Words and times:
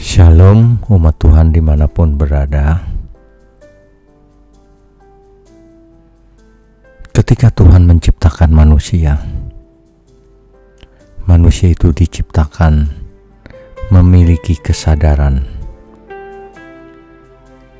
Shalom 0.00 0.80
umat 0.88 1.20
Tuhan 1.20 1.52
di 1.52 1.60
mana 1.60 1.84
pun 1.84 2.16
berada 2.16 2.80
Ketika 7.12 7.52
Tuhan 7.52 7.84
menciptakan 7.84 8.48
manusia 8.48 9.20
Manusia 11.28 11.76
itu 11.76 11.92
diciptakan 11.92 12.88
memiliki 13.92 14.56
kesadaran 14.56 15.44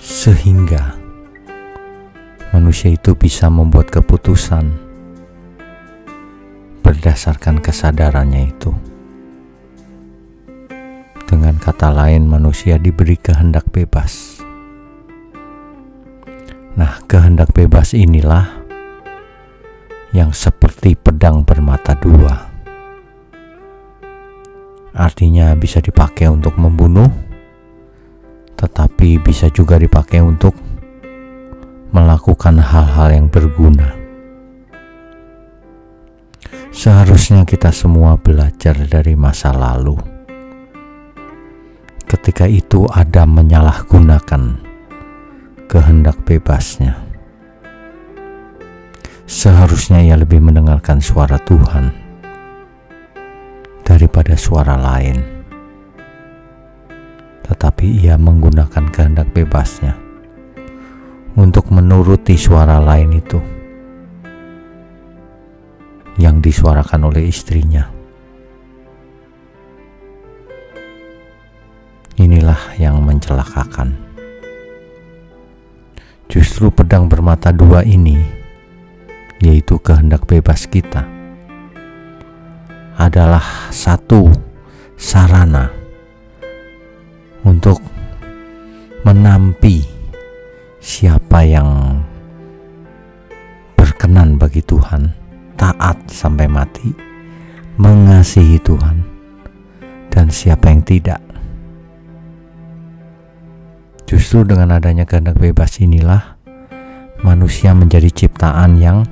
Sehingga 0.00 0.96
manusia 2.56 2.96
itu 2.96 3.12
bisa 3.12 3.52
membuat 3.52 3.92
keputusan 3.92 4.72
berdasarkan 6.80 7.60
kesadarannya 7.60 8.56
itu. 8.56 8.95
Dengan 11.26 11.58
kata 11.58 11.90
lain, 11.90 12.30
manusia 12.30 12.78
diberi 12.78 13.18
kehendak 13.18 13.66
bebas. 13.74 14.38
Nah, 16.78 17.02
kehendak 17.10 17.50
bebas 17.50 17.98
inilah 17.98 18.62
yang 20.14 20.30
seperti 20.30 20.94
pedang 20.94 21.42
bermata 21.42 21.98
dua. 21.98 22.46
Artinya, 24.94 25.50
bisa 25.58 25.82
dipakai 25.82 26.30
untuk 26.30 26.54
membunuh, 26.62 27.10
tetapi 28.54 29.18
bisa 29.18 29.50
juga 29.50 29.82
dipakai 29.82 30.22
untuk 30.22 30.54
melakukan 31.90 32.62
hal-hal 32.62 33.10
yang 33.10 33.26
berguna. 33.26 33.98
Seharusnya 36.70 37.42
kita 37.42 37.74
semua 37.74 38.14
belajar 38.14 38.78
dari 38.86 39.18
masa 39.18 39.50
lalu 39.50 40.15
ketika 42.16 42.48
itu 42.48 42.88
Adam 42.88 43.44
menyalahgunakan 43.44 44.42
kehendak 45.68 46.16
bebasnya. 46.24 46.96
Seharusnya 49.28 50.00
ia 50.00 50.16
lebih 50.16 50.40
mendengarkan 50.40 51.04
suara 51.04 51.36
Tuhan 51.36 51.92
daripada 53.84 54.32
suara 54.32 54.80
lain. 54.80 55.20
Tetapi 57.44 57.86
ia 58.00 58.16
menggunakan 58.16 58.88
kehendak 58.88 59.28
bebasnya 59.36 59.92
untuk 61.36 61.68
menuruti 61.68 62.34
suara 62.40 62.80
lain 62.80 63.12
itu 63.12 63.38
yang 66.16 66.40
disuarakan 66.40 67.12
oleh 67.12 67.28
istrinya. 67.28 67.95
Inilah 72.56 72.80
yang 72.80 73.04
mencelakakan. 73.04 73.92
Justru 76.26 76.72
pedang 76.72 77.06
bermata 77.06 77.52
dua 77.52 77.84
ini, 77.84 78.16
yaitu 79.44 79.76
kehendak 79.78 80.24
bebas 80.24 80.64
kita, 80.64 81.04
adalah 82.96 83.44
satu 83.68 84.32
sarana 84.96 85.68
untuk 87.44 87.78
menampi 89.04 89.84
siapa 90.80 91.44
yang 91.44 92.00
berkenan 93.76 94.40
bagi 94.40 94.64
Tuhan, 94.64 95.12
taat 95.60 96.08
sampai 96.08 96.48
mati, 96.48 96.88
mengasihi 97.76 98.58
Tuhan, 98.64 99.04
dan 100.10 100.32
siapa 100.32 100.72
yang 100.72 100.82
tidak. 100.82 101.25
Justru 104.06 104.46
dengan 104.46 104.70
adanya 104.70 105.02
kehendak 105.02 105.42
bebas 105.42 105.82
inilah 105.82 106.38
manusia 107.26 107.74
menjadi 107.74 108.06
ciptaan 108.06 108.78
yang 108.78 109.02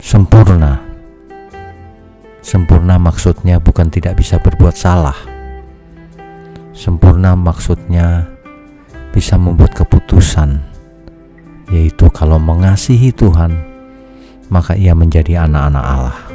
sempurna. 0.00 0.80
Sempurna 2.40 2.96
maksudnya 2.96 3.60
bukan 3.60 3.92
tidak 3.92 4.16
bisa 4.16 4.40
berbuat 4.40 4.72
salah. 4.72 5.18
Sempurna 6.72 7.36
maksudnya 7.36 8.24
bisa 9.12 9.36
membuat 9.36 9.76
keputusan, 9.76 10.60
yaitu 11.68 12.08
kalau 12.12 12.40
mengasihi 12.40 13.12
Tuhan, 13.12 13.56
maka 14.48 14.72
ia 14.72 14.96
menjadi 14.96 15.44
anak-anak 15.44 15.84
Allah. 15.84 16.25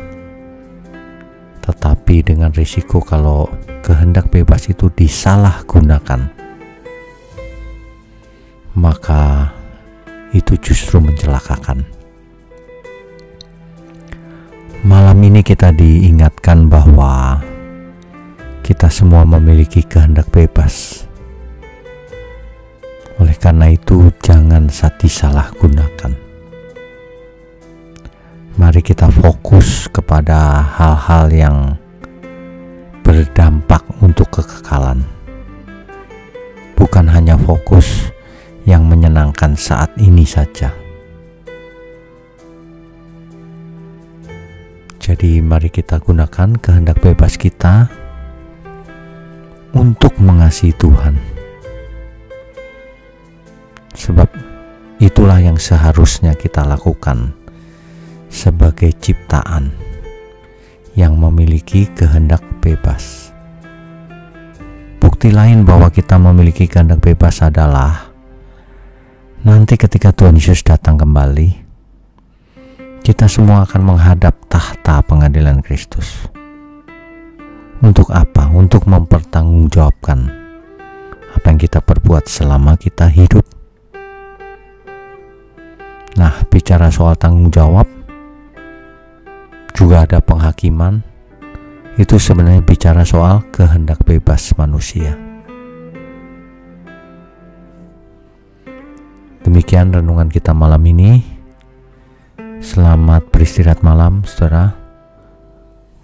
Tetapi 1.72 2.20
dengan 2.20 2.52
risiko 2.52 3.00
kalau 3.00 3.48
kehendak 3.80 4.28
bebas 4.28 4.68
itu 4.68 4.92
disalahgunakan, 4.92 6.28
maka 8.76 9.56
itu 10.36 10.59
justru 10.59 11.00
mencelakakan. 11.00 11.88
Malam 14.84 15.18
ini 15.24 15.40
kita 15.40 15.72
diingatkan 15.72 16.68
bahwa 16.68 17.40
kita 18.68 18.92
semua 18.92 19.24
memiliki 19.24 19.80
kehendak 19.88 20.28
bebas. 20.28 21.08
Oleh 23.16 23.38
karena 23.40 23.72
itu, 23.72 24.12
jangan 24.20 24.68
disalahgunakan. 25.00 26.31
Mari 28.59 28.84
kita 28.84 29.07
fokus 29.07 29.88
kepada 29.88 30.59
hal-hal 30.75 31.31
yang 31.31 31.57
berdampak 33.00 33.79
untuk 34.03 34.28
kekekalan. 34.28 35.07
Bukan 36.75 37.07
hanya 37.07 37.40
fokus 37.40 38.11
yang 38.67 38.88
menyenangkan 38.91 39.56
saat 39.56 39.91
ini 39.95 40.28
saja. 40.28 40.75
Jadi, 45.01 45.40
mari 45.40 45.72
kita 45.72 46.03
gunakan 46.03 46.56
kehendak 46.59 47.00
bebas 47.00 47.40
kita 47.40 47.88
untuk 49.72 50.11
mengasihi 50.19 50.75
Tuhan, 50.75 51.16
sebab 53.95 54.29
itulah 55.00 55.40
yang 55.41 55.57
seharusnya 55.57 56.38
kita 56.38 56.67
lakukan 56.67 57.34
sebagai 58.31 58.96
ciptaan 58.96 59.75
yang 60.96 61.19
memiliki 61.19 61.86
kehendak 61.92 62.40
bebas. 62.64 63.30
Bukti 65.03 65.30
lain 65.30 65.68
bahwa 65.68 65.92
kita 65.92 66.16
memiliki 66.16 66.66
kehendak 66.66 67.03
bebas 67.03 67.44
adalah 67.44 68.09
nanti 69.44 69.75
ketika 69.75 70.16
Tuhan 70.16 70.40
Yesus 70.40 70.64
datang 70.64 70.96
kembali, 70.96 71.50
kita 73.03 73.28
semua 73.28 73.68
akan 73.68 73.81
menghadap 73.84 74.34
tahta 74.47 75.03
pengadilan 75.03 75.59
Kristus. 75.59 76.31
Untuk 77.81 78.14
apa? 78.14 78.46
Untuk 78.53 78.86
mempertanggungjawabkan 78.86 80.20
apa 81.34 81.46
yang 81.50 81.59
kita 81.59 81.81
perbuat 81.81 82.30
selama 82.30 82.78
kita 82.78 83.09
hidup. 83.09 83.41
Nah, 86.20 86.46
bicara 86.52 86.94
soal 86.94 87.18
tanggung 87.18 87.50
jawab, 87.50 87.88
juga 89.81 90.06
ada 90.06 90.22
penghakiman, 90.22 91.02
itu 91.97 92.22
sebenarnya 92.22 92.62
bicara 92.62 93.02
soal 93.02 93.42
kehendak 93.50 94.06
bebas 94.06 94.53
manusia. 94.53 95.18
Demikian 99.41 99.90
renungan 99.90 100.30
kita 100.30 100.53
malam 100.53 100.86
ini. 100.86 101.25
Selamat 102.62 103.25
beristirahat 103.34 103.81
malam, 103.81 104.22
saudara. 104.22 104.78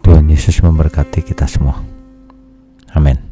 Tuhan 0.01 0.25
Yesus 0.25 0.57
memberkati 0.66 1.22
kita 1.22 1.46
semua. 1.46 1.78
Amin. 2.98 3.26